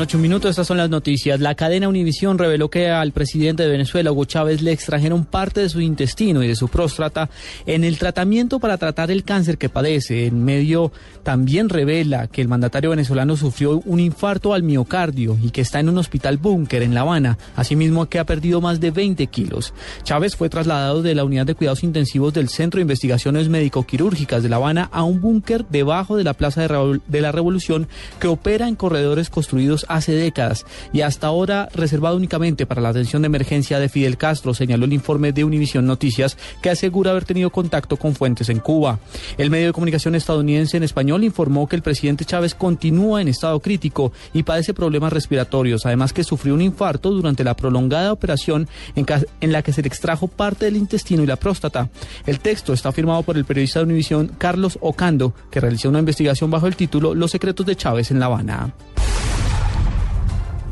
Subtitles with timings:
[0.00, 0.48] noche, un minuto.
[0.48, 1.40] Estas son las noticias.
[1.40, 5.68] La cadena Univisión reveló que al presidente de Venezuela, Hugo Chávez, le extrajeron parte de
[5.68, 7.28] su intestino y de su próstata
[7.66, 10.24] en el tratamiento para tratar el cáncer que padece.
[10.24, 10.90] En medio
[11.22, 15.90] también revela que el mandatario venezolano sufrió un infarto al miocardio y que está en
[15.90, 17.36] un hospital búnker en La Habana.
[17.54, 19.74] Asimismo, que ha perdido más de 20 kilos.
[20.02, 24.48] Chávez fue trasladado de la unidad de cuidados intensivos del Centro de Investigaciones Médico-Quirúrgicas de
[24.48, 27.86] La Habana a un búnker debajo de la Plaza de la Revolución
[28.18, 33.22] que opera en corredores construidos hace décadas y hasta ahora reservado únicamente para la atención
[33.22, 37.50] de emergencia de Fidel Castro, señaló el informe de Univisión Noticias, que asegura haber tenido
[37.50, 38.98] contacto con fuentes en Cuba.
[39.36, 43.60] El medio de comunicación estadounidense en español informó que el presidente Chávez continúa en estado
[43.60, 49.06] crítico y padece problemas respiratorios, además que sufrió un infarto durante la prolongada operación en,
[49.40, 51.88] en la que se le extrajo parte del intestino y la próstata.
[52.26, 56.50] El texto está firmado por el periodista de Univisión Carlos Ocando, que realizó una investigación
[56.50, 58.74] bajo el título Los secretos de Chávez en La Habana.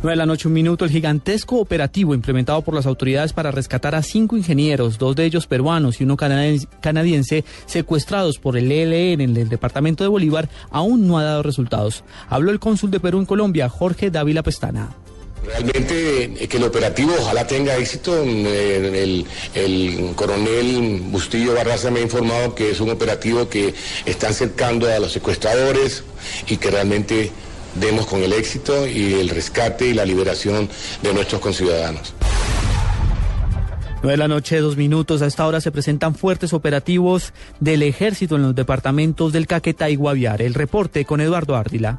[0.00, 0.84] 9 de la noche, un minuto.
[0.84, 5.48] El gigantesco operativo implementado por las autoridades para rescatar a cinco ingenieros, dos de ellos
[5.48, 11.18] peruanos y uno canadiense, secuestrados por el ELN en el departamento de Bolívar, aún no
[11.18, 12.04] ha dado resultados.
[12.28, 14.90] Habló el cónsul de Perú en Colombia, Jorge Dávila Pestana.
[15.44, 18.22] Realmente eh, que el operativo ojalá tenga éxito.
[18.22, 23.74] Eh, el, el, coronel Bustillo Barraza me ha informado que es un operativo que
[24.06, 26.04] están cercando a los secuestradores
[26.48, 27.32] y que realmente
[27.80, 30.68] demos con el éxito y el rescate y la liberación
[31.02, 32.14] de nuestros conciudadanos.
[34.02, 35.22] 9 de la noche, dos minutos.
[35.22, 39.96] A esta hora se presentan fuertes operativos del ejército en los departamentos del Caquetá y
[39.96, 40.46] Guaviare.
[40.46, 41.98] El reporte con Eduardo Árdila.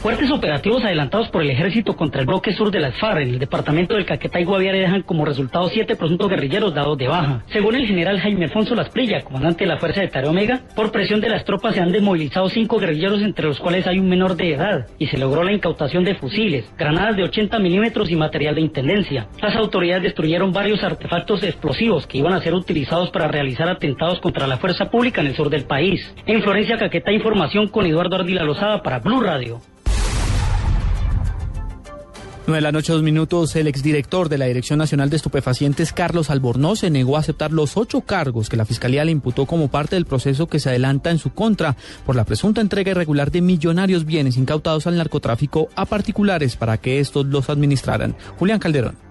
[0.00, 3.38] Fuertes operativos adelantados por el ejército contra el bloque sur de las FARC en el
[3.38, 7.44] departamento del Caquetá y Guaviare dejan como resultado siete presuntos guerrilleros dados de baja.
[7.52, 11.20] Según el general Jaime Alfonso Lasprilla, comandante de la Fuerza de Tarea Omega, por presión
[11.20, 14.54] de las tropas se han desmovilizado cinco guerrilleros entre los cuales hay un menor de
[14.54, 18.62] edad y se logró la incautación de fusiles, granadas de 80 milímetros y material de
[18.62, 19.28] intendencia.
[19.42, 24.46] Las autoridades destruyeron varios artefactos explosivos que iban a ser utilizados para realizar atentados contra
[24.46, 26.00] la fuerza pública en el sur del país.
[26.24, 29.60] En Florencia Caquetá, información con Eduardo Ardila Lozada para Blue Radio.
[32.46, 33.54] 9 de la noche, dos minutos.
[33.54, 37.76] El exdirector de la Dirección Nacional de Estupefacientes, Carlos Albornoz, se negó a aceptar los
[37.76, 41.18] ocho cargos que la Fiscalía le imputó como parte del proceso que se adelanta en
[41.18, 46.56] su contra por la presunta entrega irregular de millonarios bienes incautados al narcotráfico a particulares
[46.56, 48.16] para que estos los administraran.
[48.38, 49.09] Julián Calderón.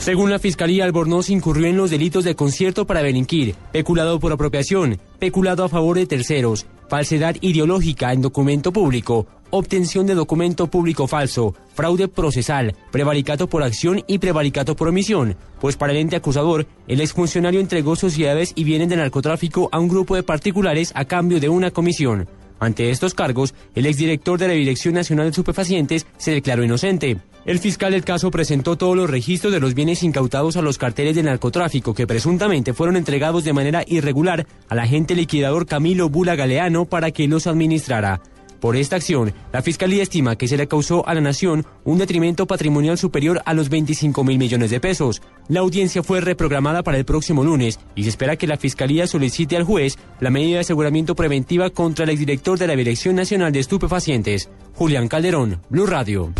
[0.00, 4.98] Según la Fiscalía, Albornoz incurrió en los delitos de concierto para delinquir, peculado por apropiación,
[5.18, 11.54] peculado a favor de terceros, falsedad ideológica en documento público, obtención de documento público falso,
[11.74, 17.02] fraude procesal, prevaricato por acción y prevaricato por omisión, pues para el ente acusador, el
[17.02, 21.50] exfuncionario entregó sociedades y bienes de narcotráfico a un grupo de particulares a cambio de
[21.50, 22.26] una comisión.
[22.60, 27.16] Ante estos cargos, el exdirector de la Dirección Nacional de Superfacientes se declaró inocente.
[27.46, 31.16] El fiscal del caso presentó todos los registros de los bienes incautados a los carteles
[31.16, 36.84] de narcotráfico que presuntamente fueron entregados de manera irregular al agente liquidador Camilo Bula Galeano
[36.84, 38.20] para que los administrara.
[38.60, 42.46] Por esta acción, la Fiscalía estima que se le causó a la Nación un detrimento
[42.46, 45.22] patrimonial superior a los 25 mil millones de pesos.
[45.48, 49.56] La audiencia fue reprogramada para el próximo lunes y se espera que la Fiscalía solicite
[49.56, 53.60] al juez la medida de aseguramiento preventiva contra el exdirector de la Dirección Nacional de
[53.60, 56.32] Estupefacientes, Julián Calderón, Blue Radio.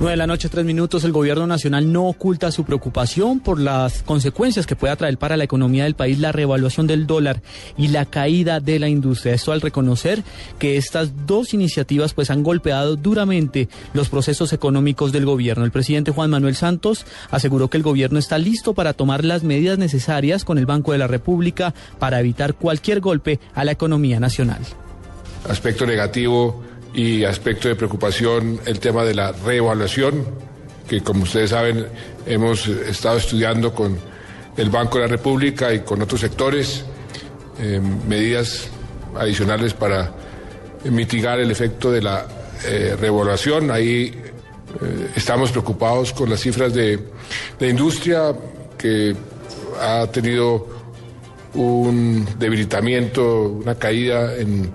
[0.00, 1.04] 9 de la noche, tres minutos.
[1.04, 5.44] El gobierno nacional no oculta su preocupación por las consecuencias que pueda traer para la
[5.44, 7.42] economía del país la revaluación del dólar
[7.76, 9.34] y la caída de la industria.
[9.34, 10.22] Esto al reconocer
[10.58, 15.66] que estas dos iniciativas pues han golpeado duramente los procesos económicos del gobierno.
[15.66, 19.76] El presidente Juan Manuel Santos aseguró que el gobierno está listo para tomar las medidas
[19.76, 24.62] necesarias con el Banco de la República para evitar cualquier golpe a la economía nacional.
[25.46, 30.26] Aspecto negativo y aspecto de preocupación el tema de la reevaluación,
[30.88, 31.86] que como ustedes saben
[32.26, 33.98] hemos estado estudiando con
[34.56, 36.84] el Banco de la República y con otros sectores
[37.60, 38.68] eh, medidas
[39.16, 40.12] adicionales para
[40.84, 42.26] mitigar el efecto de la
[42.64, 43.70] eh, reevaluación.
[43.70, 44.12] Ahí
[44.82, 46.98] eh, estamos preocupados con las cifras de,
[47.58, 48.34] de industria
[48.76, 49.14] que
[49.80, 50.66] ha tenido
[51.54, 54.72] un debilitamiento, una caída en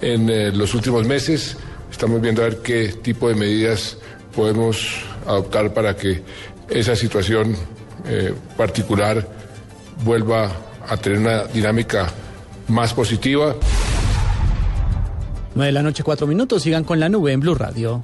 [0.00, 1.56] en eh, los últimos meses.
[1.90, 3.98] Estamos viendo a ver qué tipo de medidas
[4.34, 6.22] podemos adoptar para que
[6.68, 7.56] esa situación
[8.06, 9.26] eh, particular
[10.04, 10.50] vuelva
[10.88, 12.06] a tener una dinámica
[12.68, 13.54] más positiva.
[15.54, 16.62] 9 de la noche, cuatro minutos.
[16.62, 18.02] Sigan con la nube en Blue Radio.